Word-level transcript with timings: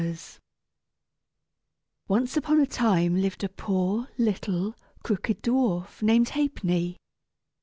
]Once 2.07 2.35
upon 2.35 2.59
a 2.59 2.65
time 2.65 3.15
lived 3.21 3.43
a 3.43 3.49
poor, 3.49 4.07
little, 4.17 4.73
crooked 5.03 5.43
dwarf 5.43 6.01
named 6.01 6.29
"Ha'penny." 6.29 6.97